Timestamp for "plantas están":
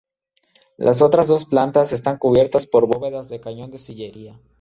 1.45-2.17